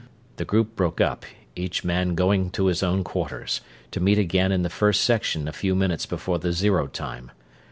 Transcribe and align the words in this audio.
]The 0.37 0.45
group 0.45 0.75
broke 0.75 0.99
up, 0.99 1.25
each 1.55 1.83
man 1.83 2.15
going 2.15 2.49
to 2.53 2.65
his 2.65 2.81
own 2.81 3.03
quarters; 3.03 3.61
to 3.91 3.99
meet 3.99 4.17
again 4.17 4.51
in 4.51 4.63
the 4.63 4.69
First 4.71 5.03
Section 5.03 5.47
a 5.47 5.53
few 5.53 5.75
minutes 5.75 6.07
before 6.07 6.39
the 6.39 6.53
zero 6.53 6.87
time. 6.87 7.29